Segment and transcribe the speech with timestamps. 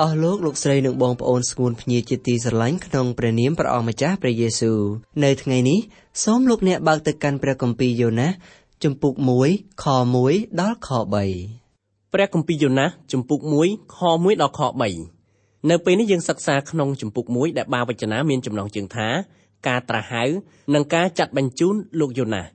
[0.00, 4.78] អស់លោកលោកស្រីនិងបងប្អូនស្ងួនភ្ញៀជាទីស្រឡាញ់ក្នុងព្រះនាមព្រះអង្គម្ចាស់ព្រះយេស៊ូវ
[5.24, 5.78] នៅថ្ងៃនេះ
[6.24, 8.30] សូមលោកអ្នកបើកទៅកាន់ព្រះគម្ពីរយ៉ូណាស
[8.84, 9.14] ជំពូក
[9.48, 9.84] 1ខ
[10.22, 10.88] 1ដល់ខ
[11.52, 14.60] 3ព្រះគម្ពីរយ៉ូណាសជំពូក1ខ1ដល់ខ
[15.14, 19.08] 3នៅពេលនេះយើងសិក្សាក្នុងជំពូក1ដែលបាវចនាមានចំណងជើងថា
[19.68, 20.24] ការត្រាស់ហៅ
[20.74, 22.46] និងការចាត់បញ្ជូនលោកយ៉ូណាស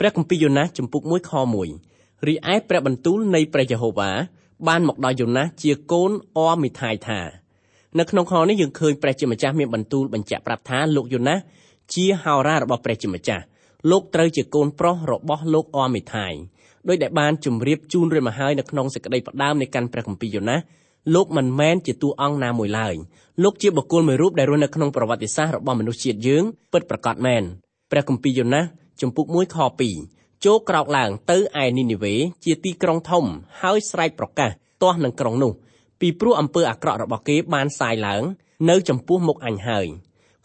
[0.00, 1.32] ព្រះគម្ពីរយ៉ូណាសជំពូក1ខ
[1.80, 4.10] 1រីឯព្រះបន្ទូលនៃព្រះយេហូវ៉ា
[4.68, 7.20] បានមកដល់យូណាសជាកូនអមីថាយថា
[7.98, 11.38] នៅក្នុងខនេះយើងឃើញព្រះជាម្ចាស់មានបន្ទូលបញ្ជាក់ប្រាប់ថាលោកយូណាស
[11.94, 13.44] ជាហោរារបស់ព្រះជាម្ចាស់
[13.90, 16.32] លោកត្រូវជាកូនប្រុសរបស់លោកអមីថាយ
[16.88, 20.60] ដោយដែលបានជម្រាបជូនរួចមកហើយនៅក្នុងសេចក្តីផ្ដាំនៃកាន់ព្រះគម្ពីរយូណាស
[21.14, 22.94] លោកមិនមែនជាតួអង្គណាមួយឡើយ
[23.42, 27.42] លោកជាបុគ្គលមួយរូបដែលរស់នៅក្នុងប្រវត្តិសាស្ត្ររបស់មនុស្សជាតិយើងពិតប្រាកដមែន
[27.90, 28.64] ព្រះគម្ពីរយូណាស
[29.00, 29.56] ជំពូក1ខ
[29.94, 33.24] 2 ចូលក្រោកឡើងទៅឯនីនីវេជាទីក្រុងធំ
[33.62, 34.50] ហើយស្រែកប្រកាស
[34.82, 35.52] ទាស់នឹងក្រុងនោះ
[36.00, 38.22] ពីព្រោះអំពើអាក្រក់របស់គេបានសាយឡើង
[38.70, 39.86] នៅចំពោះមុខអញហើយ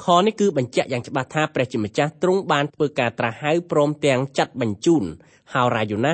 [0.03, 5.03] ខនេះគឺបញ្ជាក់យ៉ាងច្បាស់ថាព្រះជាម្ចាស់ទ្រង់បានធ្វើការត្រាស់ហៅព្រមទាំងចាត់បញ្ជូន
[5.53, 6.13] ហោរាយូណា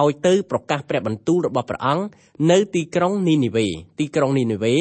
[0.00, 2.04] ឲ្យទៅប្រកាសព្រះបន្ទូលរបស់ព្រះអង្គ
[2.50, 3.66] នៅទីក្រុងនីនីវេ
[4.00, 4.74] ទីក្រុងនីនីវេ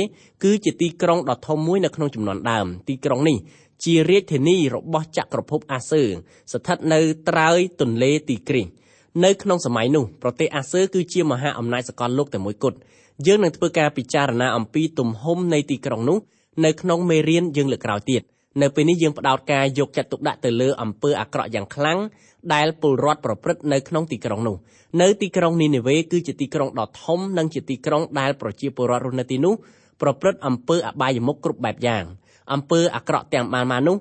[0.43, 3.37] គឺជាទីក្រុងដ៏ធំមួយនៅក្នុងចំនួនដើមទីក្រុងនេះ
[3.83, 6.03] ជារាជធានីរបស់ចក្រភពអាសឺ
[6.51, 6.99] ស្ថិតនៅ
[7.29, 8.67] ត្រើយទន្លេទីគ្រីស
[9.23, 12.77] នៅក្នុងសម័យនោះប្រទេសអាសឺគឺជាមហាអំណាចសកលលោកតែមួយគត់
[13.25, 16.17] យើងនឹងធ្វើការពិចារណាអំពីទំហំនៃទីក្រុងនោះ
[16.65, 18.21] នៅក្នុងមេរៀនយើងលើកក្រោយទៀត
[18.61, 21.99] នៅពេលនេះយើងផ្ដោតការយកចិត្តទុកដាក់ទៅលើអំពើអាក្រក់យ៉ាងខ្លាំង
[22.53, 24.55] ដែលពលរដ្ឋប្រព្រឹត្តនៅក្នុងទីក្រុងនោះ
[25.01, 29.53] នៅទីក្រុងនីនេវេគឺជាទីក្រុងដ៏ធំនិងជាទីក្រុងដែលប្រជាពលរដ្ឋរស់នៅទីនោះ
[30.01, 32.05] ប្រព្រឹត្តអំពើអបាយមុខគ្រប់បែបយ៉ាង
[32.53, 33.97] អំពើអាក្រក់ទាំងបានមកនោះ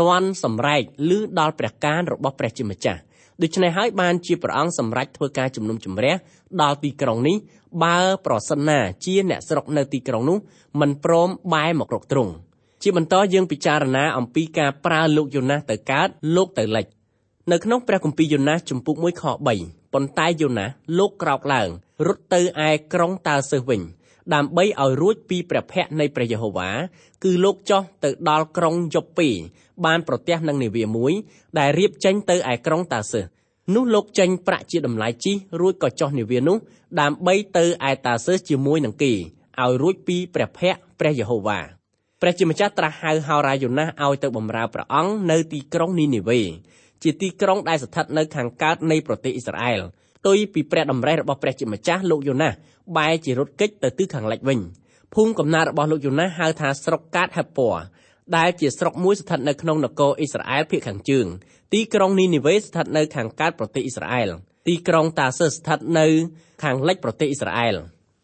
[0.00, 0.82] លន់សម្រែក
[1.16, 3.00] ឬដល់ព្រះការរបស់ព្រះជាម្ចាស់
[3.42, 6.14] ដូច្នេះហើយបានជាព្រះអង្គសម្រេចធ្វើការជំនុំជម្រះ
[6.62, 7.36] ដល់ទីក្រុងនេះ
[7.84, 10.38] បើប្រសិនណាជាអ្នកស្រុកនៅទីក្រុងនោះ
[10.80, 12.32] មិនព្រមបែរមករកទ្រង់
[12.82, 16.86] ជាបន្តយើងពិចារណាអំពីការប្រើលោកយូណាសទៅកើតលោកទៅលិច
[17.52, 19.24] នៅក្នុងព្រះគម្ពីរយូណាសជំពូក1ខ
[19.58, 20.68] 3ប៉ុន្តែយូណាស
[20.98, 21.68] លោកក្រោកឡើង
[22.06, 23.80] រត់ទៅឯក្រុងតាសឹសវិញ
[24.34, 26.70] ដើម្បីឲ្យរួចពីព្រះភ័ក្ត្រនៃព្រះយេហូវ៉ា
[27.24, 29.28] គឺលោកចោះទៅដល់ក្រុងយ៉ូពេ
[29.84, 31.12] បានប្រទះនឹងនាវាមួយ
[31.58, 33.24] ដែលរៀបចេញទៅឯក្រុងតាសឹស
[33.74, 36.56] នោះលោកចេញប្រាក់ជាតម្លៃជីរួចក៏ចោះនាវានោះ
[37.00, 41.58] ដើម្បីទៅឯតាសឹសជាមួយនឹងគេឲ្យរួចពីព្រះភ័ក្ត្រព្រះយេហូវ៉ា
[42.20, 46.40] ព្រះជាម្ចាស់ត្រាស់ហៅហោរាយូណាសឲ្យទៅបម្រើព្រះអង្គនៅទីក្រុងនីនេវេ
[47.02, 52.52] ជាទីក្រុងដែលស្ថិតនៅខាងកើតនៃប្រទេសអ៊ីស្រាអែលផ្ទុយពីព្រះតម្រេះរបស់ព្រះជាម្ចាស់លោកយូណាស
[52.96, 54.58] បែរជារត់គេចទៅទិសខាងលិចវិញ
[55.14, 57.76] ភូមិកំណើតរបស់លោកយូណាសហៅថាស្រុកកាតហេព័រ
[58.36, 61.26] ដែលជាស្រុកមួយស្ថិតនៅក្នុងនគរអ៊ីស្រាអែលភាគខាងជើង
[61.72, 64.30] ទីក្រុងនីនីវេស្ថិតនៅខាងកើតប្រទេសអ៊ីស្រាអែល
[64.68, 66.06] ទីក្រុងតាសឹសស្ថិតនៅ
[66.62, 67.74] ខាងលិចប្រទេសអ៊ីស្រាអែល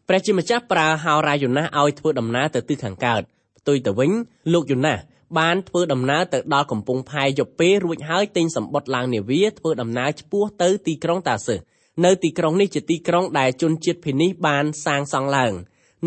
[0.09, 3.23] ព្រះជាម្ចាស់ប្រើហោរាយូណាសឲ្យធ្វើដំណើរទៅទិសខាងកើត
[3.59, 4.11] ផ្ទុយទៅវិញ
[4.53, 4.99] លោកយូណាស
[5.39, 11.59] បានធ្វើដំណើរទៅដល់កំពង់ផែយូពេរួចហើយទិញសម្បត្តិឡើងនាវាធ្វើដំណើរឆ្ពោះទៅទីក្រុងតាសឹស
[12.05, 15.53] នៅទីក្រុងនេះជាទីក្រុងដែលជនជាតិភេនីសបានសាងសង់ឡើង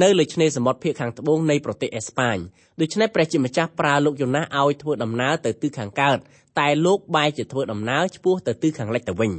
[0.03, 2.37] នៅលើឆ្នេរសមុទ្រភាគខាងត្បូងនៃប្រទេសអេស្ប៉ាញ
[2.81, 6.17] ដូច្នេះព្រះជាម្ចាស់ប្រើលោកយូណាសឲ្យធ្វើដំណើរទៅទិសខាងកើត
[6.59, 9.31] តែលោកបែរជាធ្វើដំណើរឆ្ពោះទៅទិសខាងលិចទៅវិញ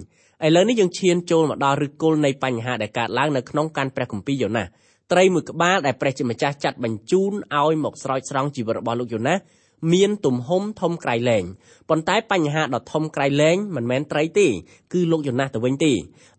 [0.47, 4.67] ឥឡូវនេះយើងឈានចូលមកដល់ឫសគល់នៃបញ្ហាដែលកើតឡើងនៅក្នុងកាន់ព្រះគម្ពីរយ៉ូណាស
[5.13, 9.39] ត្រីមួយក្បាលដែលព្រះជាម្ចាស់ចាត់បញ្ជូនឲ្យមកស្រោចស្រង់ជីវិតរបស់លោកយូណាស
[9.93, 11.45] មានទំហំធំក្រៃលែង
[11.89, 14.47] ប៉ុន្តែបញ្ហាដ៏ធំក្រៃលែងមិនមែនត្រីទេ
[14.93, 15.93] គឺលោកយូណាសទៅវិញទេ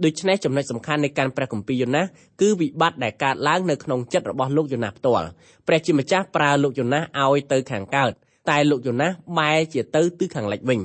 [0.04, 2.06] ដូច្នេះចំណុចសំខាន់នៃការព្រះគម្ពីរយូណាស
[2.42, 5.28] គឺវិបត្តិដែលកើតឡើងនៅក្នុងចិត្តរបស់លោកយូណាសផ្ទាល់
[5.68, 8.12] ព្រះជាម្ចាស់ប្រើលោកយូណាសឲ្យទៅខាងកើត
[8.50, 10.80] តែលោកយូណាសបែរជាទៅទិសខាងលិចវិញ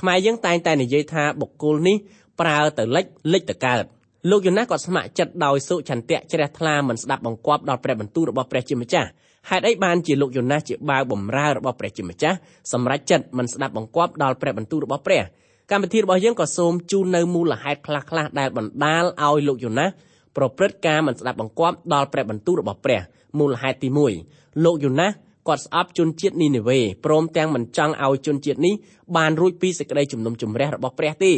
[0.00, 1.96] ខ្មែរយើងតែងតែនិយាយថាបុគ្គលនេះ
[2.40, 3.84] ប្រើទៅលិចលិចទៅកើត
[4.30, 9.08] លោកយូណាសក៏ស្ម័គ្រចិត្តដោយសុឆន្ទៈជ្រះថ្លាមិនស្ដាប់បង្គាប់ដល់ព្រះបន្ទូលរបស់ព្រះជាម្ចាស់
[9.50, 12.36] ហេតុអីបានជាលោកយូណាសជាបាវបំរើរបស់ព្រះជាម្ចាស់
[12.72, 15.22] សម្រាប់ចិត្តមិនស្ដាប់បង្គាប់ដល់ព្រះបន្ទូលរបស់ព្រះ
[15.70, 19.90] កម្មវិធីរបស់យើងក៏សូមជូននៅមូលហេតុខ្លះៗដែលបណ្ដាលឲ្យលោកយូណាស
[20.36, 23.00] ប្រព្រឹត្តការមិនស្ដាប់បង្គាប់ដល់ព្រះបន្ទូលរបស់ព្រះ
[23.38, 23.88] មូលហេតុទី
[24.26, 25.10] 1លោកយូណាស
[25.48, 28.74] គាត់ស្អប់ជនជាតិនីនេវេព្រមទាំងមិនចង់ឲ្យជនជាតិនេះ
[29.16, 31.32] បានរួចពីសេចក្តីជំនុំជម្រះរបស់ព្រះទេ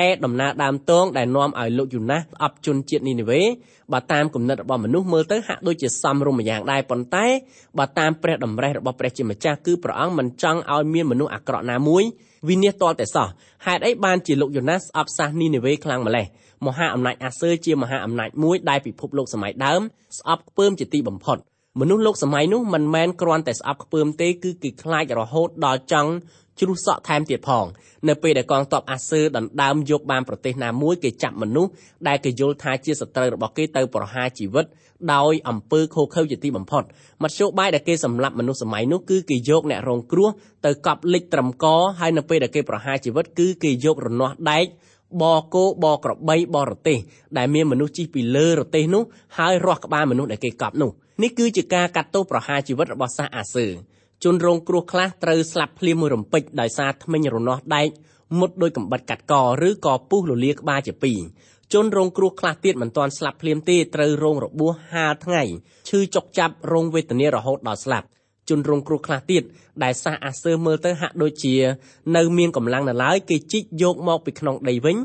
[0.00, 3.42] ឯដំណើរដើមតងដែលនាំឲ្យលោកយូណាសស្អប់ជនជាតិនីនេវេ
[3.92, 7.26] បើតាមគំនិតរបស់មនុស្សមើលទៅហាក់ដូចជាសមរម្យយ៉ាងដែរប៉ុន្តែ
[7.78, 12.04] បើតាមព្រះតម្រេះរបស់ព្រះជាម្ចាស់គឺព្រះអង្គមិនចង់ឲ្យមានមនុស្សអាក្រក់ណាមួយ
[12.48, 13.28] វិនិច្ឆ័យតលតែសោះ
[13.66, 16.26] ហេតុអីបានជាលោកយូណាសស្អប់សាសនីនេវេខ្លាំងម្ល៉េះ
[16.66, 19.80] មហាអំណាចអាសឺជាមហាអំណាចមួយដែលពិភពលោកសម័យដើម
[20.18, 21.38] ស្អប់ខ្ពើមជាទីបំផុត
[21.80, 26.10] មនុស្សលោកសម័យនោះមិនមែនគ្រាន់តែស្អប់ខ្ពើមទេគឺគេខ្លាចរហូតដល់ចង់
[26.60, 27.66] ជ្រុះសក់ថែមទៀតផង
[28.08, 31.70] នៅពេលដែលកងទ័ពអាសឺដណ្ដើមយកបានប្រទេសណាមួយគេចាប់មនុស្ស
[32.08, 34.64] ដែលគេយល់ថាជាសត្រូវរបស់គេទៅប្រហារជីវិត
[35.14, 36.82] ដោយអំពើខូខើជាទីបំផុត
[37.22, 40.28] មធ្យោបាយដែលគេសម្លាប់មនុស្សសម័យនោះគឺគេយកអ្នករងគ្រោះ
[40.66, 41.66] ទៅកប់លិចត្រឹមក
[42.00, 44.66] ហើយនៅពេលដែលគេប្រហារជីវិតគឺគេយករនាស់ដែក
[45.22, 46.98] បគោបក្របីបរទេស
[47.38, 49.02] ដែលមានមនុស្សជិះពីលើរទេសនោះ
[49.38, 50.92] ហើយរាស់ក្បាលមនុស្សដែលគេកប់នោះ
[51.22, 53.66] នេះគឺជាការកាត់ទោសប្រហារជីវិតរបស់សាសអាសឺ
[54.24, 57.88] ជនរងគ្រោះខ្លះត្រូវស្លាប់ភ្លាមមួយរំពេចដោយសារធ្មេញរនាស់ដែក
[58.38, 59.34] មុតដោយកំបិតកាត់ក
[59.68, 61.20] ឬក៏ពុះលលាក្បាលជាពីរ
[61.72, 65.42] ជនរងគ្រោះខ្លះទៀតមិនទាន់ស្លាប់ភ្លាមទេត្រូវរងរបួសហាលថ្ងៃ
[65.88, 68.06] ឈឺចុកចាប់រងវេទនារហូតដល់ស្លាប់
[68.48, 69.42] ជនរងគ្រោះខ្លះទៀត
[69.82, 71.54] ដែលសះអាសើមើលទៅហាក់ដូចជា
[72.16, 74.96] នៅមានកម្លាំងនៅឡើយគេជីកយកមកពីក្នុងដីវិញ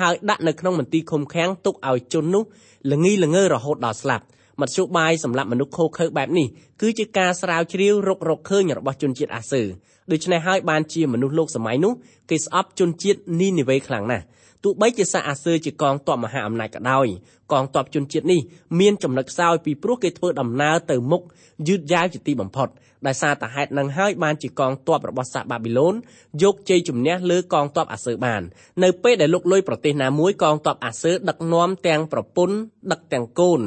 [0.00, 2.44] ហើយដាក់នៅក្នុងមន្ទីរឃុំឃាំងទុកឲ្យជននោះ
[2.92, 4.24] ល្ងីល្ងើរហូតដល់ស្លាប់
[4.60, 6.46] មធ្យោបាយសម្រាប់មនុស្សខូខើបែបនេះ
[6.80, 9.62] គឺជាការស្រាវជ្រាវរករកឃើញរបស់ជនជាតិអាសឺ
[10.10, 11.92] ដូច្នេះហើយបានជាមនុស្សលោកសម័យនោះ
[12.30, 14.24] គេស្អប់ជនជាតិនីនីវេខ្លាំងណាស់
[14.64, 17.06] ទោះបីជាសាអាសឺជាកងទ័ពមហាអំណាចក៏ដោយ
[17.52, 18.40] កងទ័ពជនជាតិនេះ
[18.80, 21.22] មានចំណុចខ្សោយពីព្រោះគេធ្វើដំណើរទៅមុខ
[21.68, 22.68] យឺតយ៉ាវជាទីបំផុត
[23.06, 25.94] ដោយសារតែហេតុនឹងហើយបានជាកងទ័ពរបស់សាសបាប៊ីឡូន
[26.42, 28.42] យកជ័យជំនះលើកងទ័ពអាសឺបាន
[28.82, 32.56] នៅពេលដែលលុកលុយប្រទេសណាមួយកងទ័ពអាសឺដឹកនាំទាំងប្រពន្ធ
[32.92, 33.60] ដឹកទាំងកូន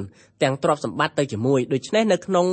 [0.43, 2.47] ទាំងទ្រព្យសម្បត្តិទៅជាមួយដូច្នេះនៅក្នុង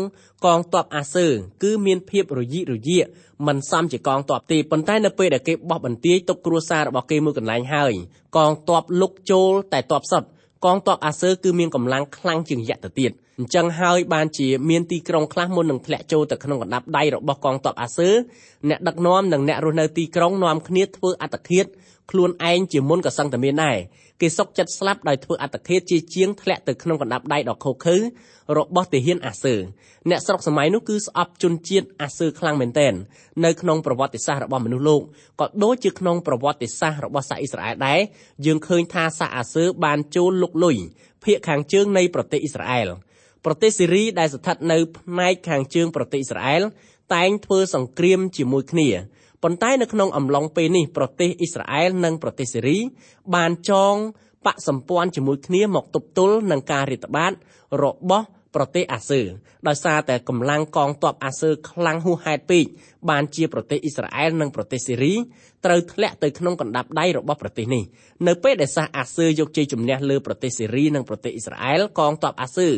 [0.44, 1.26] កងទ័ពអាសឺ
[1.62, 3.06] គឺមានភាពរយិរយាក
[3.46, 7.92] មិនសមជាកងទ័ពទេប៉ុន្តែនៅពេលដែលគេបោះបន្ទាយទុកគ្រួសាររបស់គេមួយកន្លែងហើយ
[8.36, 10.28] កងទ័ពលុកចូលតែទ័ពសុទ្ធ
[10.64, 18.10] កងទ័ពអាសឺគឺមានកម្លាំងខ្លាំងជាងយៈទៅទៀត អញ្ចឹងហើយបានជាមានទីក្រុងខ្លះមុននឹងធ្លាក់ចូលទៅក្នុងកណ្ដាប់ដៃរបស់កងទ័ពអាសឺ
[18.68, 21.66] អ្នកដឹកនាំនិងអ្នករស់នៅទីក្រុងនាំគ្នាធ្វើអត្តឃាត
[22.10, 23.78] ខ្លួនឯងជាមុនក៏សឹងតែមានដែរ
[24.20, 27.96] គេសុកចិត្តស្លាប់ដោយធ្វើអត្តឃាតជាជាងធ្លាក់ទៅក្នុងកណ្ដាប់ដៃដ៏ខុសខើ
[28.58, 29.54] របស់ទាហានអាសឺ
[30.10, 32.92] អ្នកស្រុកសម័យនោះគឺស្អប់ជនជាតិអាសឺខ្លាំងមែនទែន
[33.44, 35.02] នៅក្នុងប្រវត្តិសាស្ត្ររបស់មនុស្សលោក
[35.40, 38.00] ក៏ដូចជាក្នុងប្រវត្តិសាស្ត្ររបស់សាសអ៊ីស្រាអែលដែរ
[38.46, 40.76] យើងឃើញថាសាសអាសឺបានចូលលុកលុយ
[41.24, 42.88] ភាគខាងជើងនៃប្រទេសអ៊ីស្រាអែល
[43.44, 46.62] ប្រទេសសេរីដែលស្ថិតនៅផ្នែកខាងជើងប្រទេសអ៊ីស្រាអែល
[47.14, 48.88] តែងធ្វើសង្គ្រាមជាមួយគ្នា
[49.42, 52.78] ប៉ុន្តែនៅក្នុងអំឡុងពេលនេះប្រទេសអ៊ីស្រាអែលនិងប្រទេសសេរី
[53.34, 53.94] បានចង
[54.46, 57.32] បកសម្ព័ន្ធជាមួយគ្នាមកទប់ទល់នឹងការរាតត្បាត
[57.82, 59.20] របស់ ប្រទេសអាសឺ
[59.68, 62.64] ដោយសារតែកម្លាំងកងទ័ពអាសឺខ្លាំងហួសហេតុពេក
[63.10, 65.14] បានជាប្រទេសអ៊ីស្រាអែលនិងប្រទេសសេរី
[65.64, 67.84] ត្រូវធ្លាក់ទៅក្នុងកណ្ដាប់ដៃរបស់ប្រទេសនេះ
[68.28, 72.68] នៅពេលដែលសាសអាសឺយកជ័យជំនះលើប្រទេសសេរីនិងប្រទេសអ៊ីស្រាអែលកងទ័ពអាសឺ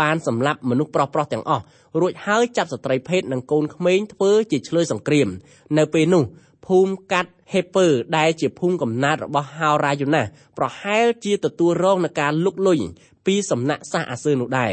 [0.00, 1.64] បានសម្លាប់មនុស្សប្រុសៗទាំងអស់
[2.00, 5.28] រួចហើយចាប់ស្ត្រីភេទនិងកូនក្មេងធ្វើជាឆ្លើយសង្គ្រាម
[5.78, 6.24] នៅពេលនោះ
[6.66, 7.86] ភូមិកាត់ហេពើ
[8.16, 10.22] ដែលជាភូមិកំណើតរបស់ហោរាយូណា
[10.58, 12.80] ប្រហែលជាទទួលរងនឹងការលុកលុយ
[13.26, 14.72] ពីសំណាក់សាសអាសឺនោះដែរ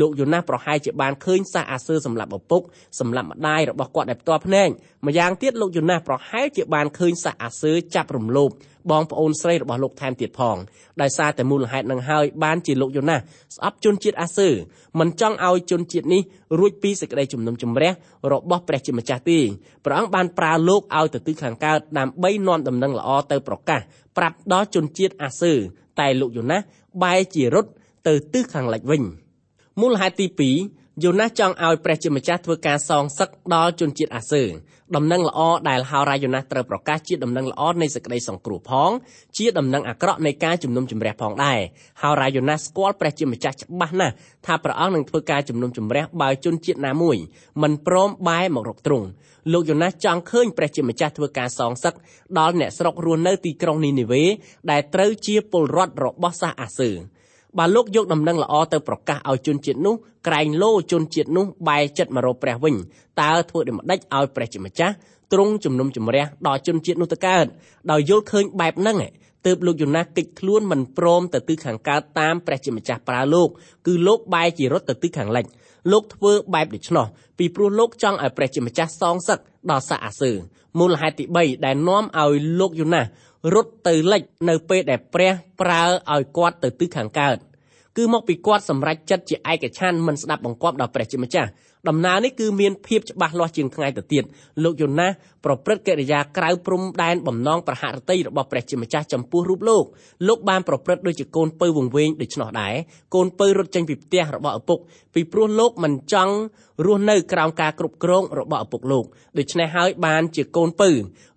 [0.00, 2.62] លោកយូណាសប្រហែលជាបានឃើញសាសអាសឺសម្រាប់ឪពុក
[3.00, 4.68] សម្រាប់ម្ដាយរបស់គាត់ដែលផ្ទាល់ភ្នែក
[5.06, 8.50] ម្យ៉ាងទៀតលោកយូណាសប្រហែលជាបានឃើញសាសអាសឺចាប់រំលោភ
[8.90, 10.56] បងប្អូនស្រីរបស់លោកថែមទៀតផង
[11.02, 13.18] ដោយសារតែមូលហេតុនឹងហើយបានជាលោកយូណាស
[13.56, 14.48] ស្អប់ជនជាតិអាសឺ
[15.00, 16.22] មិនចង់ឲ្យជនជាតិនេះ
[16.58, 17.92] រួចពីសេចក្តីជំនុំជម្រះ
[18.32, 19.38] របស់ព្រះជាម្ចាស់ទេ
[19.84, 21.78] ព្រះអង្គបានប្រើលោកឲ្យទៅទិសខាងកើត
[22.12, 23.80] ដើម្បីនាំដំណឹងល្អទៅប្រកាស
[24.16, 25.52] ប្រាប់ដល់ជនជាតិអាសឺ
[26.00, 26.60] តែលោកយូណាស
[27.02, 27.70] បែរជារត់
[28.08, 29.02] ទៅទិសខាងលិចវិញ
[29.80, 30.26] មូលហេតុទី
[30.58, 34.42] 2 យូណាសចង់ឲ្យព្រះជាម្ចាស់ធ្វើការសងសឹកដល់ជនជាតិអាសឺ
[34.96, 38.90] ដំណឹងល្អដែលហោរាយូណាសត្រូវប្រកាសជាដំណឹងល្អនៃសេចក្តីសង្គ្រោះផង
[39.36, 41.60] ជាដំណឹងអាក្រក់នៃការជំនុំជម្រះផងដែរ
[42.02, 44.14] ហោរាយូណាសស្គាល់ព្រះជាម្ចាស់ច្បាស់ណាស់
[44.46, 47.16] ថាព្រះអង្គនឹងធ្វើការជំនុំជម្រះបើជនជាតិណាមួយ
[47.62, 49.06] មិនព្រមបែរមករកទ្រង់
[49.52, 51.94] លោកយូណាសចង់ឃើញព្រះជាម្ចាស់ធ្វើការសងសឹក
[52.38, 54.24] ដល់អ្នកស្រុករស់នៅទីក្រុងនីនីវេ
[54.70, 56.90] ដែលត្រូវជាពលរដ្ឋរបស់សាសអាសឺ
[57.58, 59.94] បើលោកយកដំណឹងល្អទៅប្រកាសឲ្យជនជាតិនោះ
[60.26, 62.74] ក្រែងលោជនជាតិនោះបែរចិត្តមករកព្រះវិញ
[63.20, 64.94] តើធ្វើដូចម្ដេចឲ្យព្រះជាម្ចាស់
[65.32, 67.46] ទ្រង់ជំនុំជម្រះដល់ជនជាតិនោះទៅកើត
[67.90, 68.96] ដោយយល់ឃើញបែបហ្នឹង
[69.46, 73.48] ទើបលោកយូណាកិច្ចខ្លួនមិនព្រមទៅទិសខាងកើតតាមព្រះជាម្ចាស់ប្រើលោក
[73.86, 75.44] គឺលោកបែរជារត់ទៅទិសខាងលិច
[75.92, 77.06] លោកធ្វើបែបដូច្នោះ
[77.38, 79.38] ពីព្រោះលោកចង់ឲ្យព្រះជាម្ចាស់សងសឹក
[79.70, 80.32] ដល់សាអាសឺ
[80.78, 83.02] មូលហេតុទី3ដែលនាំឲ្យលោកយូណា
[83.54, 85.82] រត់ទៅលិចនៅពេលដែលព្រះប្រើ
[86.12, 87.36] ឲ្យគាត់ទៅទិសខាងកើត
[87.96, 91.50] គឺមកពីគាត់សម្រេចចិត្តជាឯកច្ឆន្ទមិនស្ដាប់បង្គាប់ដល់ព្រះជាម្ចាស់
[91.88, 94.24] ដំណើរនេះគឺមានភាពច្បាស់លាស់ជាងថ្ងៃទៅទៀត
[94.62, 95.10] លោកយូណាស
[95.44, 99.84] ប្រព្រឹត្តកិរិយាក្រៅព្រំដែនបំណងប្រហារតីរបស់ព្រះជាម្ចាស់ចំពោះរូបលោក
[100.28, 102.74] លោកបានប្រព្រឹត្តដូចជាកូនពៅវង្វេងដូច្នោះដែរ
[103.14, 104.78] កូនពៅរត់ចេញពីផ្ទះរបស់ឪពុក
[105.14, 106.34] ពីព្រោះលោកមិនចង់
[106.86, 109.04] រស់នៅក្រោមការគ្រប់គ្រងរបស់ឪពុកលោក
[109.38, 110.88] ដូច្នេះហើយបានជាកូនពៅ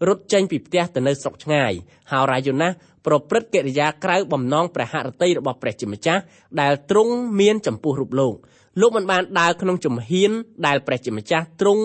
[0.07, 1.71] រត់ចេញពីផ្ទះទៅនៅស្រុកឆ្ងាយ
[2.11, 2.71] ហើយរាយូណាស
[3.05, 6.21] ប្រព្រឹត្តកិរិយាក្រៅបំណងព្រះហឫទ័យរបស់ព្រះជាម្ចាស់
[6.61, 8.35] ដែលទ្រង់មានចំពោះរូបលោក
[8.82, 10.32] លោកមិនបានដើរក្នុងជំហាន
[10.67, 11.84] ដែលព្រះជាម្ចាស់ទ្រង់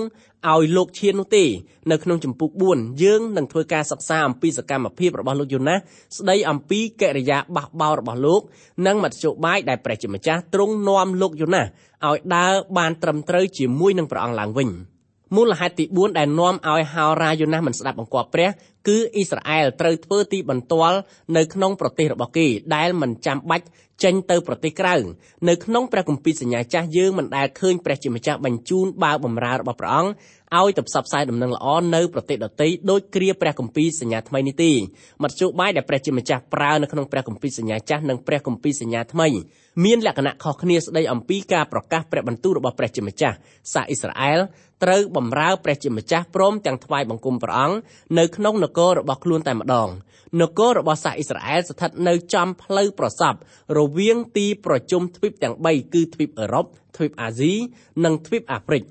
[0.49, 1.45] ឲ្យលោកឈាននោះទេ
[1.91, 5.79] នៅក្នុងចម្ពោះ4យើងនឹងធ្វើការសិក្សាអំពីសកម្មភាពរបស់លោកយូណាស
[6.19, 8.43] ស្ដីអំពីកិរិយាបះបោររបស់លោក
[8.87, 11.67] និងមធ្យោបាយដែលព្រះជាម្ចាស់ទ្រង់នាំលោកយូណាស
[12.09, 14.69] ឲ្យដើរបានត្រឹមត្រូវជាមួយនឹងព្រះអង្គឡើងវិញ
[15.37, 18.49] មូលហេតុទី4ដែលនាំឲ្យហោរាយូណាសមិនស្ដាប់បង្គាប់ព្រះ
[18.89, 20.99] គឺអ៊ីស្រាអែលត្រូវធ្វើទីបន្ទាល់
[21.37, 22.47] នៅក្នុងប្រទេសរបស់គេ
[22.77, 23.67] ដែលមិនចាំបាច់
[24.05, 24.95] ចេញទៅប្រទេសក្រៅ
[25.49, 30.13] នៅក្នុងព្រះគម្ពីរសញ្ញាចាស់យើងមិនដែលឃើញព្រះជាម្ចាស់បញ្ជូនបាវបម្រើរបស់ព្រះអង្គ
[30.59, 34.71] ឲ្យទៅផ្សព្វផ្សាយដំណឹងល្អនៅប្រទេសដទៃដោយគ្រាព្រះគម្ពីរសញ្ញាថ្មីនេះទេ
[35.23, 39.29] មធ្យោបាយដែលព្រះជាម្ចាស់ប្រើនៅក្នុងព្រះគម្ពីរសញ្ញាចាស់និងព្រះគម្ពីរសញ្ញាថ្មី
[39.85, 43.37] មានលក្ខណៈខុសគ្នាស្ដីអំពីការប្រកាសព្រះបន្ទូលរបស់ព្រះជាម្ចាស់
[43.73, 44.41] សាសអ៊ីស្រាអែល
[44.85, 47.77] ត្រូវបម្រើព្រះជាម្ចាស់ព្រមទាំងថ្វាយបង្គំព្រះអង្គ
[48.19, 49.89] នៅក្នុងនគររបស់ខ្លួនតែម្ដង
[50.41, 53.39] នគររបស់សាសអ៊ីស្រាអែលស្ថិតនៅចំផ្លូវប្រសព្វ
[53.79, 57.55] រវាងទីប្រជុំទ្វីបទាំង3គឺទ្វីបអឺរ៉ុបទ្វីបអាស៊ី
[58.05, 58.83] និងទ្វីបអាហ្វ្រិក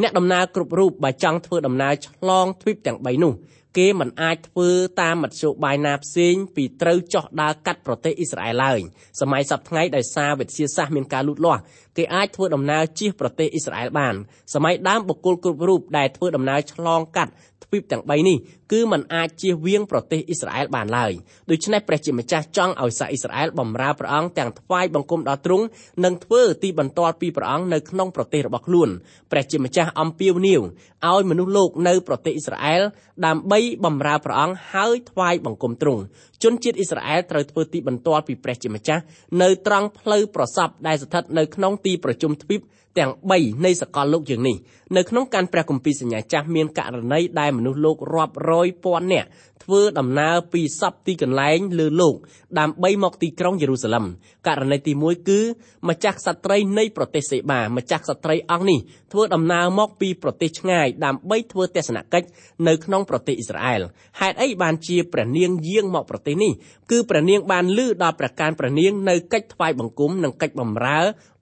[0.00, 3.34] អ្នកដំណើរគ្រប់រូបបើចង់ធ្វើដំណើរឆ្លងទ្វីបទាំង3នោះ
[3.78, 4.68] គេមិនអាចធ្វើ
[5.02, 8.80] តាមមធ្យោបាយណាផ្សេងពីត្រូវចោះដើរកាត់ប្រទេសអ៊ីស្រាអែលឡើយ
[9.20, 11.62] សម័យសប្តាហ៍ថ្ងៃដោយសារវិទ្យាសាស្ត្រមានការលូតលាស់
[11.98, 14.14] គេអាចធ្វើដំណើរជិះប្រទេសអ៊ីស្រាអែលបាន
[14.54, 17.32] សម័យដើមបុគ្គលគ្រប់រូបដែលធ្វើដំណើរឆ្លងកាត់
[17.64, 18.38] ទ្វីបទាំង3នេះ
[18.72, 21.12] គឺมันអាចជៀសវាងប្រទេសអ៊ីស្រាអែលបានឡើយ
[21.50, 25.64] ដូច្នេះព្រះជាម្ចាស់ចង់ឲ្យសាសអ៊ីស្រាអែលបម្រើព្រះអង្គទាំងថ្វាយបង្គំដល់ទ្រង់
[26.04, 28.88] និងធ្វើទីបន្ទាល់ពីព្រះអង្គនៅក្នុងប្រទេសរបស់ខ្លួន
[29.30, 30.60] ព្រះជាម្ចាស់អំពាវនាវ
[31.06, 32.82] ឲ្យមនុស្សលោកនៅប្រទេសអ៊ីស្រាអែល
[33.26, 36.02] ដើម្បីបម្រើព្រះអង្គហើយថ្វាយបង្គំទ្រង់
[36.42, 39.02] ជនជាតិអ៊ីស្រាអែលត្រូវធ្វើទីបន្ទាល់ពីព្រះជាម្ចាស់
[39.42, 42.60] នៅត្រង់ផ្លូវប្រសពដែលស្ថិតនៅក្នុងទីប្រជុំទ្វីប
[42.98, 44.56] ទាំង3នៃសកលលោកយើងនេះ
[44.96, 49.28] នៅក្នុងការព្រះគម្ពីរសញ្ញាចាស់មានករណីដែលមនុស្សលោករាប់រយពាន់នាក់
[49.64, 52.14] ធ្វើដំណើរពីសពទីកន្លែងលើលោក
[52.58, 54.04] ដើម្បីមកទីក្រុងយេរូសាឡឹម
[54.48, 55.40] ករណីទី1គឺ
[55.88, 58.78] ម្ចាស់ក្សត្រីនៃប្រទេសសេបាម្ចាស់ក្សត្រីអង្គនេះ
[59.12, 62.28] ធ្វើដំណើរមកពីប្រទេសឆ្ងាយដើម្បីធ្វើទស្សនកិច្ច
[62.68, 63.82] នៅក្នុងប្រទេសអ៊ីស្រាអែល
[64.20, 66.52] ហេតុអីបានជាព្រះនាងយាងមកប្រទេសនេះ
[66.90, 70.98] គឺព្រះនាងបានលឺដល់ព្រះការព្រះនាងនៅកិច្ចថ្វាយបង្គំនិងកិច្ចបម្រើ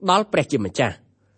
[0.09, 0.95] ដល់ព្រះជាម្ចាស់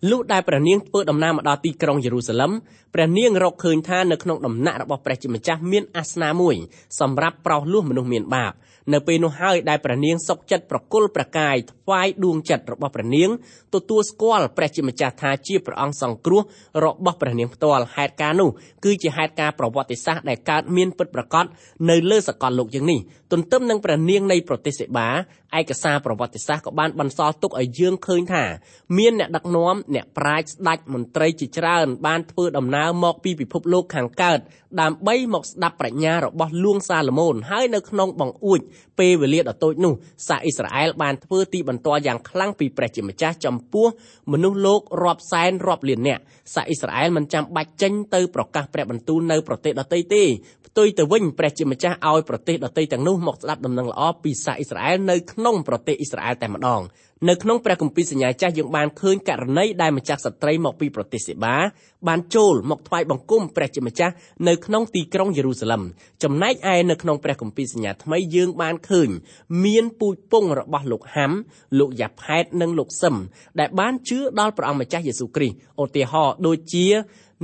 [0.07, 2.51] លុះដែលព្រះនាងធ្វើដំណើរមកដល់ទីក្រុងយេរូសាឡឹម
[2.93, 6.55] ព្រះនាងរកឃើញថានៅក្នុងដំណាក់របស់ព្រះជាម្ចាស់មានអាសនៈមួយ
[6.99, 8.53] សម្រាប់ប្រោសលោះមនុស្សមានបាប
[8.93, 13.29] នៅពេលនោះហើយដែលព្រះនាងសុកចិត្តប្រគល់ព្រះកាយថ្វាយដួងចិត្តរបស់ព្រះនាង
[13.75, 16.41] ទទួលស្គាល់ព្រះជាម្ចាស់ថាជាព្រះអង្គសង្គ្រោះ
[16.85, 18.49] របស់ព្រះនាងផ្ទាល់ហេតុការណ៍នោះ
[18.83, 21.45] គឺជាហេតុការណ៍ប្រវត្តិសាស្ត្រដែលកើតមានពិតប្រាកដ
[21.89, 22.99] នៅលើសកលលោកយ៉ាងនេះ
[23.31, 25.09] ទន្ទឹមនឹងព្រះនាងនៃប្រទេសសេបា
[25.59, 28.43] ឯកសារប្រវត្តិសាស្ត្រក៏បានបន្សល់ទុកឲ្យយើងឃើញថា
[28.97, 34.39] មានអ្នកដឹកនាំអ្នកប្រាជ្ញស្ដេចមន្ត្រីជាច្រើនបានធ្វើដំណើរមកពីពិភពលោកខាងកើត
[34.81, 38.59] ដើម្បីមកស្ដាប់ប្រាជ្ញារបស់លួងសាឡូមោនហើយនៅក្នុងបង្អួច
[38.99, 39.93] ពេលវេលាដ៏តូចនោះ
[40.27, 43.87] សាសអ៊ីស្រាអែលបានធ្វើទីបន្ទាល់យ៉ាងខ្លាំងពីព្រះជាម្ចាស់ចំពោះ
[44.31, 46.21] មនុស្សលោករាប់សែនរាប់លាននាក់
[46.55, 50.23] សាសអ៊ីស្រាអែលមិនចាំបាច់ចេញទៅប្រកាសព្រះបន្ទូលនៅប្រទេសដទៃទេ
[50.67, 56.81] ផ្ទុយទៅវិញព្រះជាម្ចាស់ឲ្យប្រទេសដទៃទាំងនោះមកស្ដាប់ដំណឹងល្អពីសាសអ៊ីស្រាអែលនៅក្នុងប្រទេសអ៊ីស្រាអែលតែម្ដង
[57.29, 61.55] នៅក្នុងព្រះគម្ពីរសញ្ញាចាស់យើងបានឃើញករណីដែលម្ចាស់ស្ត្រីមកពីប្រទេសសេបា
[62.07, 64.13] បានចូលមកថ្វាយបង្គំព្រះជាម្ចាស់
[64.47, 65.83] នៅក្នុងទីក្រុងយេរូសាឡឹម
[66.23, 69.09] ចំណែកឯនៅក្នុងព្រះគម្ពីរសញ្ញាថ្មីយើងបានឃើញ
[69.65, 71.31] មានពូជពងរបស់លោកហាំ
[71.79, 73.15] លោកយ៉ាផែតនិងលោកសឹម
[73.59, 76.87] ដែលបានជឿដល់ព្រះអង្គម្ចាស់យេស៊ូវគ្រីស្ទឧទាហរណ៍ដូចជា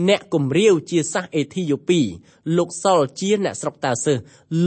[0.09, 1.99] អ្នកគំរាវជាសាសអេធីយ៉ូពី
[2.57, 4.17] លោកសុលជាអ្នកស្រុកតាសើស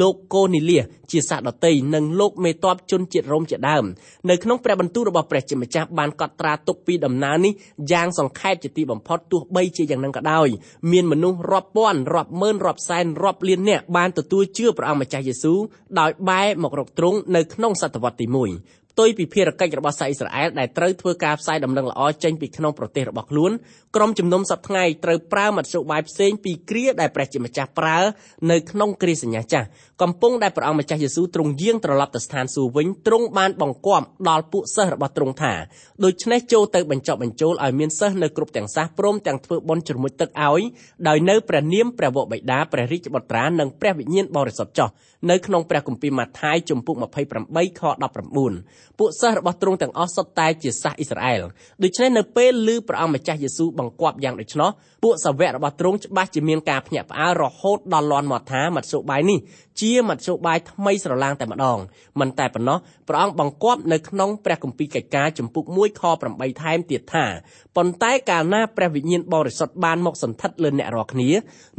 [0.00, 3.84] លោកកូនីលៀស ជាសាសដតីនិងលោកមេតបជនជាតិរ៉ូមជាដើម
[4.30, 7.52] នៅក្នុងព្រះបន្ទូលរបស់ព្រះជាម្ចាស់បានកត់ត្រាទុកពីដំណើរនេះ
[7.92, 10.48] យ៉ាងសង្ខេបជាទីបំផុតទោះបីជាយ៉ាងនឹងក៏ដោយ
[10.92, 15.58] មានមនុស្សរាប់ពាន់រាប់ម៉ឺនរាប់សែនរាប់លាននាក់បានទទួលជឿព្រះអង្គម្ចាស់យេស៊ូវ
[16.00, 23.52] ដោយបែរមករកទ្រង់នៅក្នុងសតវត្សទី1ផ្ទុយពីភារកិច្ចរបស់សាសអ៊ីស្រាអែលដែលត្រូវធ្វើការផ្សាយដំណឹងល្អចេញពីក្នុងប្រទេសរបស់ខ្លួន
[23.96, 27.98] ក្រុមជំនុំសប្តាហ៍ថ្ងៃត្រូវប្រើមធ្យោបាយផ្សេងពីគ្រាដែលព្រះជាម្ចាស់ប្រើ
[28.50, 29.66] នៅក្នុងគ្រាសញ្ញាចាស់
[30.02, 35.52] កំពុងដែលព្រះអង្គម្ចាស់យេស៊ូវទ្រង់យាងត្រឡប់ទៅស្ថានសួគ៌វិញទ្រង់បានបង្គាប់ដល់ពួកសិស្សរបស់ទ្រង់ថា
[36.04, 40.62] ដូច្នេះចូលទៅបញ្ចុះបញ្ចូលឲ្យមានសិស្សនៅគ្រប់ទាំងសាសព្រមទាំងធ្វើបុណ្យជ្រមុជទឹកឲ្យ
[41.08, 44.88] ដោយនៅព្រះនាមព្រះវរបិតាព្រះរាជបុត្រានិងព្រះវិញ្ញាណបរិសុទ្ធចោះ
[45.30, 46.96] នៅក្នុងព្រះគម្ពីរម៉ាថាយជំពូក
[47.38, 47.82] 28ខ
[48.38, 51.42] 19ពួកសិស្សរបស់ទ្រង់ទាំងអស់សុទ្ធតែជាសាសអ៊ីស្រាអែល
[51.82, 54.70] ដូច្នេះនៅពេលឮព្រះអង្គម្ចាស់យេស៊ូវបង្គាប់យ៉ាងដូច្នោះ
[55.04, 59.38] ពួកសាវករបស់ទ្រង់ច្បាស់ជាមានការភ្ញាក់ផ្អើលរហូតដល់លាន់មាត់ថាមធ្យោបាយនេះ
[59.80, 61.78] ជាមធ្យោបាយថ្មីស្រឡាងតែម្ដង
[62.20, 62.78] មិនតែប៉ុណ្ណោះ
[63.08, 66.02] ព្រះអង្គបង្គាប់នៅក្នុងព្រះគម្ពីរកិច្ចការចំពុក1ខ
[66.32, 67.26] 8ថែមទៀតថា
[67.76, 71.30] ប៉ុន្តែកាលណាព្រះវិញ្ញាណបរិសុទ្ធបានមកសន្ធិដ្ឋលើអ្នករាល់គ្នា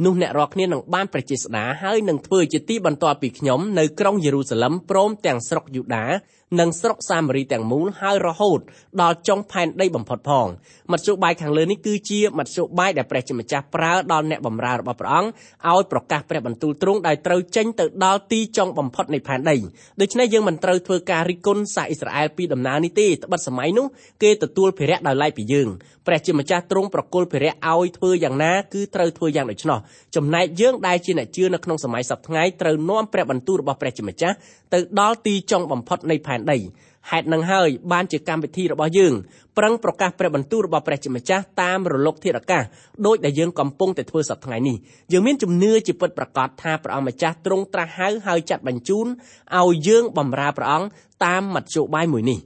[0.04, 6.06] នោះអ្នករាល់គ្នានឹងបានព្រះជាស្ដាហើយនឹងធ្វើជាទីបន្ទាល់ពីខ្ញុំនៅក្រុងយេរូសាឡឹមព្រមទាំងស្រុកយូដា
[6.58, 8.60] និងស្រុកសាមារីទាំងមូលហើយរហូត
[9.02, 10.46] ដល់ចុងផែនដីបំផុតផង
[10.92, 15.30] មធ្យោបាយខាងលើនេះគឺជាមធ្យោបាយដែលព្រះជាម្ចាស់ប្រើដល់អ្នកបម្រើរបស់ព្រះអង្គ
[15.72, 19.56] ឲ្យប្រកាសព្រះបន្ទូលទ្រង់ដោយត្រូវចេញទៅដល់ទីចុងបំផុតនៃផែនដី
[20.00, 23.86] ដូច្នេះយើងមិនត្រូវធ្វើការរិះគន់សាសអ៊ីស្រាអែលពីដំណើរនេះទេត្បិតសម័យនោះ
[24.22, 25.68] គេទទួលភារៈដោយឡែកពីយើង
[26.06, 29.78] ព្រះជាម្ចាស់ទ្រង់ប្រគល់ភារៈឲ្យធ្វើយ៉ាងណាគឺត្រូវធ្វើយ៉ាងដូច្នោះ
[30.16, 34.36] ចំណែកយើងដែលជាអ្នកជឿនៅក្នុងសម័យសប្តាហ៍ថ្ងៃត្រូវនាំព្រះបន្ទូលរបស់ព្រះជាម្ចាស់
[34.74, 36.58] ទៅដល់ទីចុងបំផុតនៃផែនដី
[37.10, 39.14] ហេតុនឹងហើយបានជាកម្មវិធីរបស់យើង
[39.58, 42.64] ប្រឹងប្រកាសព្រះបន្ទូលរបស់ព្រះជាម្ចាស់តាមរលកធាតុអាកាស
[43.06, 44.76] ដោយដែលយើងកំពុងតែធ្វើសប្តាហ៍ថ្ងៃនេះ
[45.12, 49.06] យើងមានជំនឿជាពិតប្រាកដថាព្រះអង្គម្ចាស់ទ្រង់ត្រាស់ហៅហើយចាត់បញ្ជូន
[49.58, 50.88] ឲ្យយើងបម្រើព្រះអង្គ
[51.24, 52.40] តាមមធ្យោបាយមួយនេះ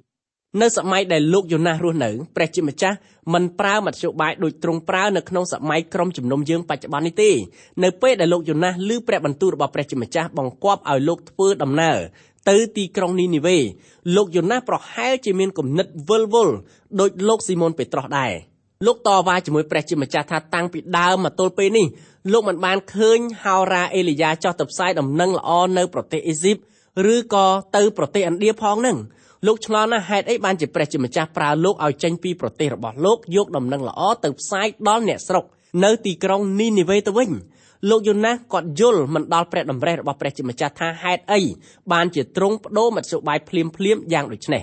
[0.62, 2.96] នៅសម័យដែលលោកយូណាសរស់នៅព្រះជាម្ចាស់
[3.34, 7.30] មិនប្រើមធ្យោបាយដូចទ្រង់ប្រើនៅក្នុងសម័យក្រុមជំនុំយើងបច្ចុប្បន្ននេះទេ
[7.84, 11.98] នៅពេលដែលលោកយូណាសឮព្រះបន្ទូលរបស់ព្រះជាម្ចាស់បង្គាប់ឲ្យលោកធ្វើដំណើរ
[12.50, 13.58] ទៅទីក្រុងនីនីវេ
[14.16, 16.54] លោកយូណាសប្រហែលជាមានគំនិតវិលវល់
[17.00, 18.32] ដូចលោកស៊ីម៉ូនពេត្រុសដែរ
[18.86, 21.86] លោកតវ៉ាជាមួយព្រះជាម្ចាស់ថាតាំងពីដើមមកទល់ពេលនេះ
[22.32, 26.56] លោកមិនបានឃើញហោរាអេលីយ៉ាចោះទៅផ្សាយដំណឹងល្អនៅប្រទេសអេស៊ីប
[27.14, 27.46] ឬក៏
[27.76, 28.96] ទៅប្រទេសឥណ្ឌាផងនឹង
[29.46, 35.44] លោកឆ្ងល់ណាស់ហេតុអីបានជាព្រះជាម្ចាស់ប្រើលោកឲ្យចេញពីប្រទេសរបស់លោកយកដំណឹងល្អទៅផ្សាយដល់អ្នកស្រុក
[35.84, 37.30] នៅទីក្រុងនីនីវេទៅវិញ
[37.90, 41.40] លោកយូណាសគាត់យល់មិនដល់ព្រះតម្រេះរបស់ព្រះជាម្ចាស់ថាហេតុអី
[41.92, 44.62] បានជាទ្រង់បដូរមធ្យោបាយភ្លាមភ្លាមយ៉ាងដូចនេះ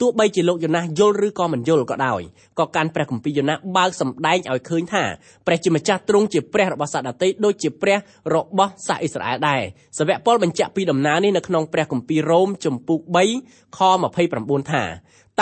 [0.00, 2.22] ទោះបីជាលោកយូណាសយល់ឬក៏មិនយល់ក៏ដោយ
[2.58, 5.04] ក៏កាន់ព្រះគម្ពីរយូណាសបើកសម្ដែងឲ្យឃើញថា
[5.46, 7.98] ព្រះជាម្ចាស់ទ្រង់ជាព្រះរបស់សាសដតីដូចជាព្រះ
[8.34, 9.62] របស់សាសអ៊ីស្រាអែលដែរ
[9.98, 12.98] សាវកប៉ុលបញ្ជាក់ពីដំណើរនេះនៅក្នុងព្រះគម្ពីររ៉ូមចំពុក
[13.38, 13.80] 3ខ
[14.24, 14.82] 29ថា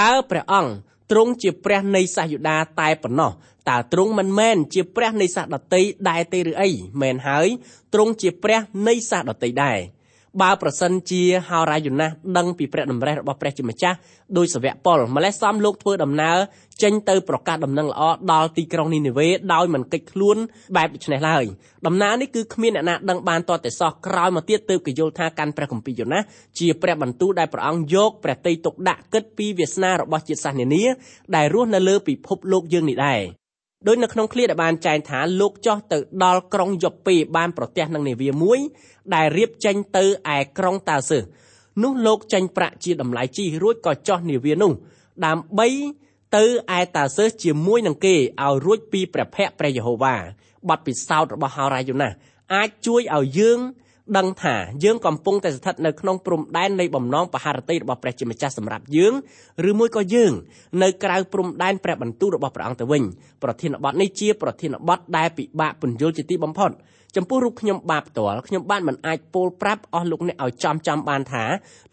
[0.01, 0.71] តើព្រះអង្គ
[1.11, 3.33] ទ្រង់ជាព្រះនៃសាសយូដាតែប៉ុណ្ណោះ
[3.69, 6.71] តើទ្រង់មិនមែនជាព្រះនៃសាសដតីដែរទេឬអី
[7.03, 7.49] មែនហើយ
[7.95, 9.79] ទ្រង់ជាព្រះនៃសាសដតីដែរ
[10.43, 13.97] បើប្រសិនជាហោរាយូណាសដឹងពីព្រះតម្រេះរបស់ព្រះជាម្ចាស់
[14.39, 16.39] ដោយសាវកប៉ុលម្លេះសំលោកធ្វើដំណើរ
[16.83, 20.37] ចេញទៅប្រកាសដំណឹងល្អដល់ទីក្រុងនីនេវេដោយមិនកិច្ចខ្លួន
[20.77, 21.45] បែបដូច្នេះឡើយ
[21.87, 26.23] ដំណើរនេះគឺគ្មានអ្នកណាដឹងបានតតែសោះក្រោយមកទៀតទើបគេយល់ថាកាន់ព្រះគម្ពីរយូណាស
[26.59, 30.85] ជាព្រះបន្ទូលដែលព្រះអង្គយកព្រះតីទុកដាក់គិតពីវាសនារបស់ជាតិសាសន៍នានា
[31.37, 33.40] ដែលរស់នៅលើពិភពលោកយើងនេះដែរ
[33.87, 38.59] ដោយនៅក្នុងឃ្លាដែលបានចែងថាលោកចោះទៅដល់ក្រុងយ៉ូពេបានប្រទះនឹងនាវាមួយ
[39.15, 40.05] ដែលរៀបចេញទៅ
[40.37, 41.23] ឯក្រុងតាសឺស
[41.83, 44.73] នោះលោកចេញប្រាក់ជាតម្លៃជីរួចក៏ចោះនាវានោះ
[45.27, 45.69] ដើម្បី
[46.37, 46.45] ទៅ
[46.79, 50.17] ឯតាសឺសជាមួយនឹងគេឲ្យរួចពីព្រះភ័ក្ត្រព្រះយេហូវ៉ា
[50.69, 52.09] បទពិសោធន៍របស់ហោរាយូណា
[52.55, 53.59] អាចជួយឲ្យយើង
[54.19, 59.15] ដឹងថាយើងកំពុងតែស្ថិតនៅក្នុងព្រំដែននៃបំណងបហារតីរបស់ព្រះជាម្ចាស់សម្រាប់យើង
[59.71, 60.33] ឬមួយក៏យើង
[60.83, 63.03] នៅក្រៅព្រំដែនព្រះបន្ទូលរបស់ព្រះអង្គទៅវិញ
[63.43, 66.73] ប្រធានបទនេះជាប្រធានបទដែលពិបាកពន្យល់ជាទីបំផុត
[67.17, 71.45] ចំពោះរូបខ្ញុំបាទផ្ទាល់ខ្ញុំបានមិនអាចពោលប្រាប់អស់លោកអ្នកឲ្យចំចំបានថា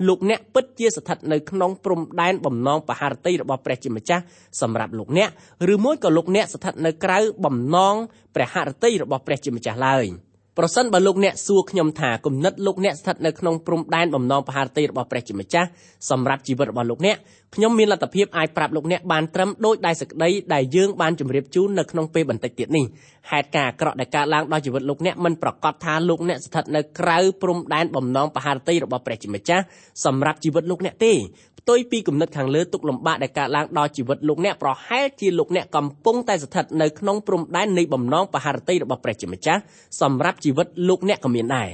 [0.08, 4.24] លោកអ្នកពិតជាស្ថិតនៅក្នុងព្រំដែនបំណងបហារតីរបស់ព្រះជាម្ចាស់
[4.62, 5.30] សម្រាប់លោកអ្នក
[5.74, 7.96] ឬមួយក៏លោកអ្នកស្ថិតនៅក្រៅបំណង
[8.36, 10.08] ព្រះハរតីរបស់ព្រះជាម្ចាស់ឡើយ។
[10.58, 15.68] ប្រសិនបើលោកអ្នកសួរខ្ញុំថាគំនិតលោកអ្នកស្ថិតនៅក្នុងព្រំដែនបំណងបហារតីរបស់ព្រះជាម្ចាស់
[16.10, 17.18] សម្រាប់ជីវិតរបស់លោកអ្នក
[17.56, 22.86] ខ្ញុំមានលទ្ធភាពអាចប្រាប់លោកអ្នកបានត្រឹមដោយដែរសេចក្តីដែលយើងបានជម្រាបជូននៅក្នុងពេលបន្តិចទៀតនេះ
[23.32, 29.64] ហេតុការណ៍អាក្រក់ដែលកើតឡើងដល់ជីវិតលោកអ្នកមិនប្រកាសថាលោកអ្នកស្ថិតនៅក្រៅព្រំដែនបំណងបហារតីរបស់ព្រះជាម្ចាស់
[30.06, 31.14] សម្រាប់ជីវិតលោកអ្នកទេ
[31.60, 39.62] ផ្ទុយពីគំនិតខាងលើទុកលំបាកដែលកើតឡើងដល់ជីវិតលោកអ្នកប្រហែលជាលោកអ្នកកំពុងតែស្ថិតនៅក្នុងព្រំដែននៃបំណងបហារតីរបស់ព្រះជាម្ចាស់
[40.02, 41.70] សម្រាប់ជីវិតលោកអ្នកក៏មានដែរ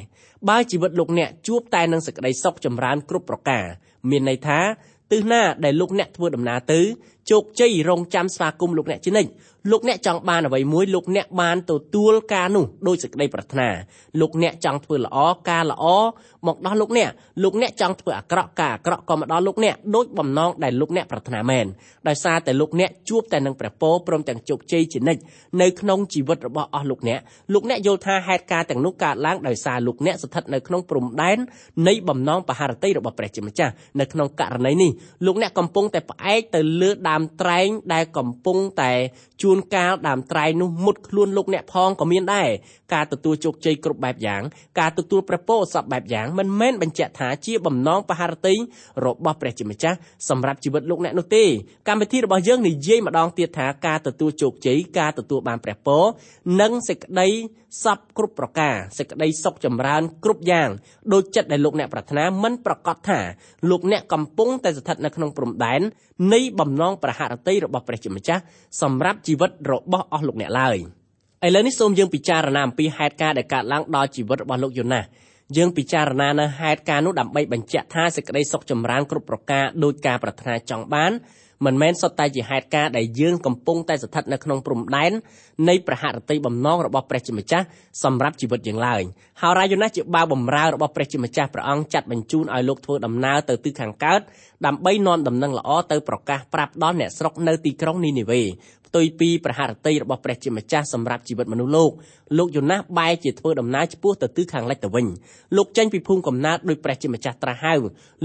[0.50, 3.66] បើជីវិតលោកអ្នកជួបតែនឹងសេចក្តីសុខចម្រើនគ្រប់ប្រការ
[4.10, 4.60] មានន័យថា
[5.12, 6.80] ទិសណាដែលលោកអ្នកធ្វើដំណើរទៅ
[7.32, 9.30] ជោគជ័យរងចាំស្វាគមន៍លោកអ្នកជានិច្ច
[9.72, 13.68] លោកអ្នកចង់បានអ្វីមួយលោកអ្នកបានទទួលការនោះដោយសេចក្តីប្រាថ្នា
[14.22, 15.18] លោកអ្នកចង់ធ្វើល្អ
[15.50, 15.86] ការល្អ
[16.48, 17.10] មកដល់លោកអ្នក
[17.44, 21.66] លោកអ្នកចង់ធ្វើអាក្រក់ការអាក្រក់ក៏មកដល់លោកអ្នកដោយបំណងដែលលោកអ្នកប្រាថ្នាមែន
[22.08, 25.22] ដោយសារតែលោកអ្នកជួបតែនឹងព្រះពរព្រមទាំងជោគជ័យជានិច្ច
[25.62, 27.20] នៅក្នុងជីវិតរបស់អស់លោកអ្នក
[27.54, 31.38] លោកអ្នកយល់ថាហេតុការណ៍ទាំងនោះកើតឡើងដោយសារលោកអ្នកស្ថិតនៅក្នុងព្រំដែន
[31.88, 34.92] នៃបំណងបហារតីរបស់ព្រះជាម្ចាស់នៅក្នុងករណីនេះ
[35.26, 38.92] លោកអ្នកកំពុងតែផ្អែកទៅលើដដើមត្រែងដែលកំពុងតែ
[39.42, 42.50] ជួនកាលដើមត្រែងនោះមុតខ្លួនលោកអ្នកផងក៏មានដែរ
[42.94, 44.42] ការទទួលជោគជ័យគ្រប់បែបយ៉ាង
[44.80, 48.56] ការទទួលព្រះពរសពបែបយ៉ាងមិនមែនបញ្ជាក់ថាជាបំណងបហារតី
[49.06, 49.98] របស់ព្រះជាម្ចាស់
[50.30, 51.44] សម្រាប់ជីវិតលោកអ្នកនោះទេ
[51.88, 56.04] កម្មវិធីរបស់យើងនិយាយម្ដងទៀតថាការទទួលជោគជ័យការទទួលបានព្រះពរ
[56.62, 57.28] និងសេចក្តី
[57.82, 60.70] សពគ្រប់ប្រការសេចក្តីសុខចម្រើនគ្រប់យ៉ាង
[61.14, 63.20] ដោយចិត្តដែលលោកអ្នកប្រាថ្នាមិនប្រកាសថា
[63.70, 65.82] លោកអ្នកកំពុងតែស្ថិតនៅក្នុងព្រំដែន
[66.34, 68.42] នៃបំណងប្រហារតីរបស់ព្រះជាម្ចាស់
[68.82, 70.78] សម្រាប់ជីវិតរបស់អស់លោកអ្នកឡើយ
[71.46, 75.02] ឥឡូវនេះសូមយើងពិចារណាអំពីហេតុការណ៍ដែលកើតឡើងដល់ជីវិតរបស់លោកយូណា
[75.58, 81.12] យើងពិចារណានៅហេតុការណ៍នោះដើម្បីបញ្ជាក់ថាសេចក្តីសុខចម្រើនគ្រប់ប្រការដោយការប្រាថ្នាចង់បាន
[81.66, 85.12] មិនមែនសុទ្ធតែជាហេតុការណ៍ដែលយើងកំពុងតែស្ថិតនៅក្នុងព្រំដែន
[85.70, 87.66] នៃប្រហារតីបំណងរបស់ព្រះជាម្ចាស់
[88.04, 89.02] សម្រាប់ជីវិតយើងឡើយ
[89.42, 94.22] ហើយរាយណាស់ជាបាវបំរើរបស់ព្រះជាម្ចាស់ព្រះអង្គចាត់បញ្ជូនឲ្យលោកធ្វើដំណើរទៅទិសខាងកើត
[94.66, 98.42] ដើម្បីនាំដំណឹងល្អទៅប្រកាសប្រាប់ដល់អ្នកស្រុកនៅទីក្រុងនីនីវេ
[98.88, 101.92] ផ្ទុយពីប្រហារតីរបស់ព្រះជាម្ចាស់សម្រាប់ជីវិតមនុស្សលោក
[102.38, 105.06] លោកយូណាសបែរជាធ្វើដំណើរឆ្ពោះទៅទិសខាងលិចទៅវិញ
[105.58, 107.74] លោកចេញពីភូមិកំណើតដោយព្រះជាម្ចាស់ត្រាស់ហៅ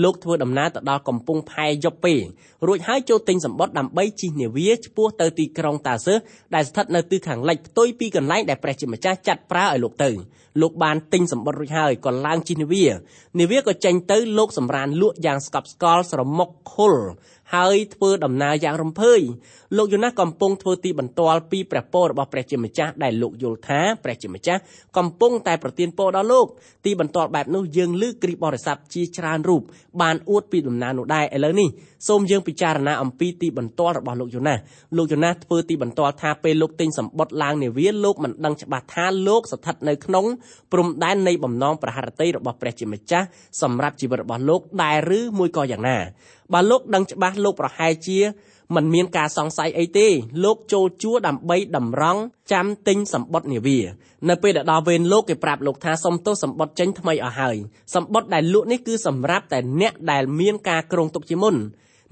[0.04, 2.14] លោកធ្វើដំណើរទៅដល់កំពង់ផែយ៉ូពេ
[2.66, 6.18] រួចហើយចូលទិញសម្បត្តិដើម្បីជិះនាវាឆ្ពោះទៅទីក្រុងតាសឺស
[6.54, 10.10] ដែលស្ថិតនៅទិសខាងលិចផ្ទុយពីកន្លែងដែលព្រះជាម្ចាស់ចាត់ប្រើឲ្យលោកទៅ
[10.62, 12.84] លោកបានទិញសម្បត្តិរួចហើយក៏ឡើងជិះនាវា
[13.40, 16.94] នាវាក៏ចេញទៅលោកសម្រានលក់យ៉ាងស្កប់ស្កល់ស្រមុកខុល
[17.54, 19.20] ហើយធ្វើដំណើរយ៉ាងរំភើយ
[19.76, 24.60] លោកយូណាសកំពុងធ្វើទីបន្ទាល់ពីព្រះពររបស់ព្រះជាម្ចាស់ដែលលោកយល់ថាព្រះជាម្ចាស់
[24.96, 26.46] កំពុងតែប្រទានពរដល់លោក
[26.84, 29.62] ទីបន្ទាល់បែបនោះយើងឮគ្រីស្ទបរិស័ទជាច្រើនរូប
[30.00, 31.68] បានអួតពីដំណើរនោះដែរឥឡូវនេះ
[32.08, 34.58] សូមយើងពិចារណាអំពីទីបន្ទាល់របស់លោកយូណាស
[34.96, 40.24] លោកយូណាសធ្វើទីបន្ទាល់ថាពេលលោកទិញសម្បត្តិឡើងនាវាលោកមិនដឹងច្បាស់ថាលោកស្ថិតនៅក្នុង
[40.72, 43.26] ព្រំដែននៃបំណងប្រហារតីរបស់ព្រះជាម្ចាស់
[43.62, 45.98] សម្រាប់ជីវិតរបស់លោកដែរឬមួយក៏យ៉ាងណា
[46.52, 48.18] បើលោកដឹងច្បាស់លោកប្រហែលជា
[48.74, 50.08] មិនមានការសង្ស័យអីទេ
[50.44, 52.20] លោកចូលជួដើម្បីតម្រង់
[52.52, 53.78] ចាំទិញសម្បត្តិនាវា
[54.28, 57.56] នៅពេលដែលដល់វេនលោកគេប្រាប់លោកថាសុំទោសសម្បត្តិចេញថ្មីអស់ហើយ
[57.94, 61.54] សម្បត្តិដែលលក់នេះគឺសម្រាប់តែអ្នកដែលមានការគ្រោងទុកជាមុន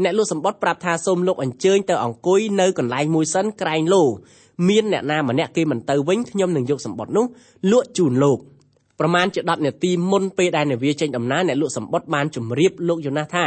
[0.03, 4.03] អ្នកលក់សម្បត្តិប្រាប់ថាសូមលោកអញ្ជើញទៅអង្គុយនៅកន្លែងមួយសិនក្រែងលោ
[4.69, 7.27] មានអ្នកណាម្នាក់គេមិនទៅវិញខ្ញុំនឹងយកសម្បត្តិនោះ
[7.73, 8.39] លក់ជូនលោក
[9.01, 13.47] ប្រមាណជា10នាទីមុនពេលដែលនាវាចេញដំណើរអ្នកលក់សម្បត្តិបានជម្រាបលោកយូណាសថា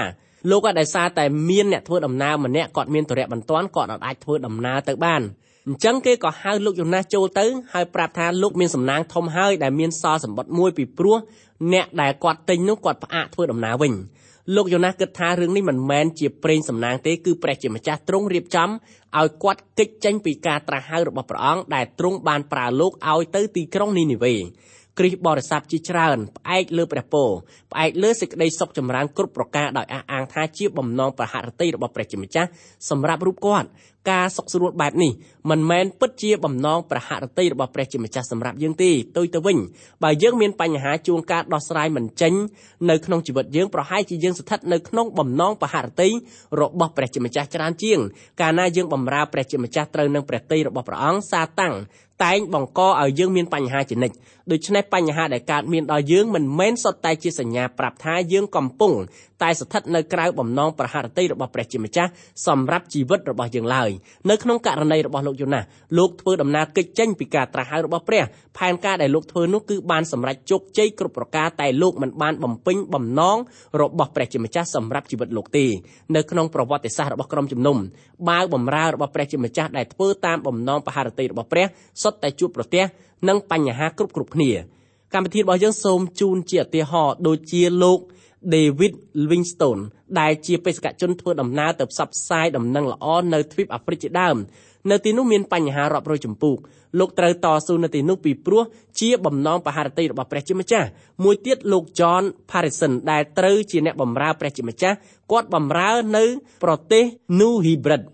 [0.50, 5.22] លោកក៏ដោយសារតែមានអ្នកធ្វើដំណើរម្នាក់គាត់មានទរៈបន្ទាន់គាត់អាចធ្វើដំណើរទៅបាន
[5.68, 11.18] អញ្ចឹងគេក៏ហៅលោកយូណាសចូលទៅហើយប្រាប់ថាលោកមានសំណាងធំហើយដែលមានសល់សម្បត្តិមួយពីព្រោះ
[11.74, 13.94] អ្នកដែលគាត់ទិញនោះគាត់ផ្អាកធ្វើដំណើរវិញ
[14.56, 24.36] លោកយូណាសគិតថារឿងនេះមិនមែនជាព្រេងសំណាងទេគឺព្រះជាម្ចាស់ទ្រង់រៀបចំឲ្យគាត់គេចចេញពីការត្រាស់ហៅរបស់ព្រះអង្គដែលទ្រង់បានប្រើលោកឲ្យទៅទីក្រុងនីនីវេ
[25.00, 27.30] គ្រីស្ទបរិស័ទជាច្រើនផ្អែកលើព្រះពរ
[27.72, 32.50] ផ្អែកលើសេចក្តីសុខចម្រើនគ្រប់ប្រការដោយអះអាងថាជាបំណងប្រហារតីរបស់ព្រះជាម្ចាស់
[32.90, 33.68] សម្រាប់រូបគាត់
[34.10, 35.12] ការសុខស្រួលបែបនេះ
[35.50, 39.58] មិនមែនពិតជាបំណងប្រហារតីរបស់ព្រះជាម្ចាស់សម្រាប់យើងទេទុយទៅវិញ
[40.04, 42.34] បើយើងមានបញ្ហាជួងការដោះស្រាយមិនចេញ
[42.90, 46.10] នៅក្នុងជីវិតយើងប្រហែលជាយើងស្ថិតនៅក្នុងបំណងប្រហារតី
[46.62, 48.00] របស់ព្រះជាម្ចាស់ច្រើនជាង
[48.42, 51.76] កាលណាយើងបម្រើព្រះជាម្ចាស់ត្រូវនឹងព្រះតីរបស់ព្រះអង្គសាតាំង
[52.24, 54.16] តែងបង្កឲ្យយើងមានបញ្ហាជានិច្ច
[54.52, 58.94] ដូច្នេះបញ្ហាដែលកើតមានដល់យើងមិនមែនសុទ្ធតែជាសញ្ញាប្រាប់ថាយើងកំពុង
[59.42, 62.10] តែស្ថិតនៅក្រៅបំណងប្រហារតីរបស់ព្រះជាម្ចាស់
[62.48, 63.89] សម្រាប់ជីវិតរបស់យើងឡើយ
[64.30, 65.64] នៅក្នុងករណីរបស់លោកយូណាស
[65.98, 68.24] លោកធ្វើដំណើរកិច្ចចេញពីការត្រាស់ហៅរបស់ព្រះ
[68.58, 73.38] ផែនការដែលលោកធ្វើនោះគឺបានសម្រេចជោគជ័យគ្រប់ប្រការតែលោកមិនបានបំពេញបំណង
[73.82, 75.66] របស់ព្រះជាម្ចាស់សម្រាប់ជីវិតលោកទេ
[76.16, 77.78] នៅក្នុងប្រវត្តិសាស្ត្ររបស់ក្រុមជំនុំ
[78.30, 81.66] បាវបំរើរបស់ព្រះជាម្ចាស់ដែលធ្វើតាមបំណងបហារតីរបស់ព្រះ
[82.02, 82.84] សុទ្ធតែជួបប្រទះ
[83.30, 84.52] នឹងបញ្ហាគ្រប់គ្រប់គ្នា
[85.14, 88.00] កម្មវិធីរបស់យើងសូមជូនជាឧទាហរណ៍ដូចជាលោក
[88.54, 89.82] David Livingstone
[90.20, 94.38] ដែលជាបេសកជនធ្វើដំណើរទៅផ្សព្វផ្សាយដំណឹងល្អនៅទ្វីបអាហ្វ្រិកជាដើម
[94.92, 96.56] នៅទីនោះមានបញ្ហារាប់រយចម្ពោះ
[97.00, 98.64] លោកត្រូវតស៊ូនៅទីនោះពីព្រោះ
[99.00, 100.88] ជាបំណងបហារតីរបស់ព្រះជាម្ចាស់
[101.24, 104.96] មួយទៀតលោក John Parison ដែលត្រូវជាអ្នកបម្រើព្រះជាម្ចាស់
[105.32, 106.26] គាត់បម្រើនៅ
[106.64, 107.04] ប្រទេស
[107.40, 108.08] New Hebrides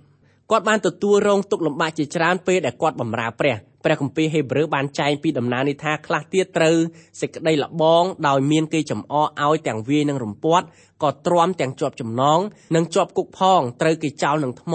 [0.51, 3.55] គាត់បានទទួលរងទុក្ខលំបាកជាច្រើនពេលដែលគាត់បម្រើព្រះ
[3.86, 6.76] ព្រះគម្ពីរហេព្រើរបានចែងពីដំណើរនេះថាខ្លះទៀតត្រូវ
[7.21, 10.65] សេចក្តីលបងដោយមានគេចំអកឲ្យទាំងវាយនឹងរំពាត់
[11.04, 12.39] ក៏ទ្រាំទាំងជាប់ចំណង
[12.76, 14.74] និងជាប់គុកផងត្រូវគេចោលនឹងថ្ម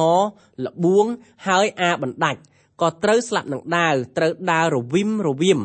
[0.65, 1.07] លបួង
[1.47, 2.41] ហើយអាបណ្ដាច់
[2.81, 5.61] ក៏ត្រូវស្លាប់នឹងដាវត្រូវដើររវិមរវាម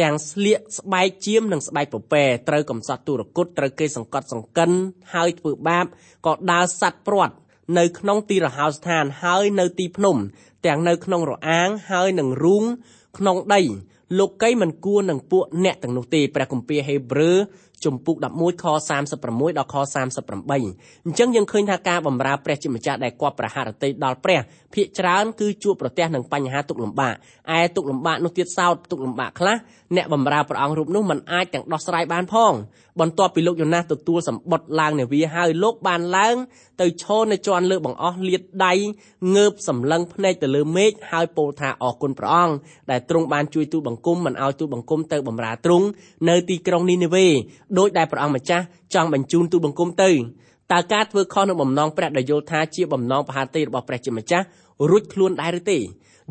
[0.00, 4.70] ទាំងស្លៀកស្បែកជាមនិងស្បែកពពែត្រូវកំសត់ទុរគតត្រូវគេសង្កត់សង្កិន
[5.14, 5.86] ហើយធ្វើបាប
[6.26, 7.34] ក៏ដើរសัตว์ព្រាត់
[7.78, 10.16] នៅក្នុងទីរហោស្ថានហើយនៅទីភ្នំ
[10.66, 12.64] ទាំងនៅក្នុងរអាងហើយនឹងរូង
[13.18, 13.60] ក្នុងដី
[14.18, 17.38] លោកីមិនគួរនឹងពួកអ្នកទាំងនោះទេព្រះគម្ពីរហេព្រើរ
[17.84, 18.64] ជំពូក11ខ
[19.10, 19.74] 36ដល់ខ
[20.34, 20.54] 38
[21.06, 24.40] អញ្ចឹងយើងឃើញថាការបម្រើព្រះជាម្ចាស់ដែលគាត់ប្រហារតីដល់ព្រះ
[24.74, 27.14] ភាកច្រើនគឺជួបប្រទះនឹងបញ្ហាទុក្ខលំបាក
[27.58, 29.56] ឯទុក្ខលំបាកនោះទៀតសោតទុក្ខលំបាកខ្លះ
[29.96, 32.52] អ្នកបម្រើព្រះអង្គរូបនោះមិនអាចទាំងដោះស្រាយបានផង
[33.00, 36.36] បន្ទាប់ពីលោកយ៉ូណាសទទួលសម្បត្តិឡើងនាវាហើយលោកបានឡើង
[36.80, 38.72] ទៅឈរនៅជាន់លើបង្អស់លាតដៃ
[39.36, 42.54] ងើបសម្លឹងភ្នែកទៅលើមេឃហើយពោលថាអរគុណព្រះអង្គ
[42.90, 45.86] ដែលទ្រង់បានជួយទូលបង្គំមិនឲ្យទូលបង្គំទៅបម្រើទ្រង់
[46.28, 47.26] នៅទីក្រុងនីនេវេ
[47.78, 50.10] ដោយដែលព្រះអង្គម្ចាស់ចង់បញ្ជូនទូលបង្គំទៅ
[50.72, 54.44] តើការធ្វើខុសនឹងបំណងព្រះដែលយល់ថាជាបំណងបហាតីរបស់ព្រះជាម្ចាស់
[54.90, 55.78] រួចខ្លួនដែរឬទេ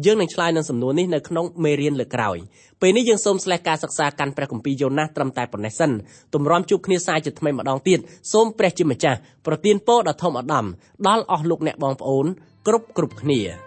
[0.05, 2.37] យើងនឹងឆ្លើយនឹងសំណួរនេះនៅក្នុងមេរៀនលើក្រោយ
[2.81, 5.91] ពេលនេះយើងសូមស្លេះការសិក្សាកាន់ព្រះគម្ពីរយ៉ូណាសត្រឹមតែប៉ុណ្ណេះសិន
[6.33, 7.99] ទម្រាំជួបគ្នាសាជាថ្មីម្ដងទៀត
[8.33, 10.65] សូមព្រះជាម្ចាស់ប្រទានពរដ៏ធំអដំ
[11.07, 12.25] ដល់អស់លោកអ្នកបងប្អូន
[12.67, 13.66] គ្រប់គ្រប់គ្នា